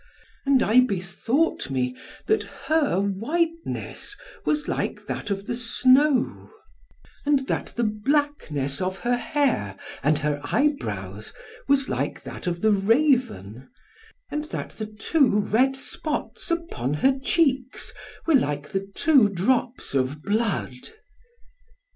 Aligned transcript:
And 0.47 0.63
I 0.63 0.79
bethought 0.79 1.69
me 1.69 1.95
that 2.25 2.41
her 2.41 2.99
whiteness 2.99 4.15
was 4.45 4.67
like 4.67 5.05
that 5.05 5.29
of 5.29 5.45
the 5.45 5.53
snow, 5.53 6.49
and 7.23 7.45
that 7.45 7.73
the 7.75 7.83
blackness 7.83 8.81
of 8.81 8.97
her 9.01 9.15
hair 9.15 9.77
and 10.01 10.17
her 10.17 10.41
eyebrows 10.45 11.33
was 11.67 11.87
like 11.87 12.23
that 12.23 12.47
of 12.47 12.61
the 12.61 12.73
raven, 12.73 13.69
and 14.31 14.45
that 14.45 14.71
the 14.71 14.87
two 14.87 15.37
red 15.39 15.75
spots 15.75 16.49
upon 16.49 16.95
her 16.95 17.19
cheeks 17.19 17.93
were 18.25 18.33
like 18.33 18.69
the 18.69 18.89
two 18.95 19.29
drops 19.29 19.93
of 19.93 20.23
blood." 20.23 20.79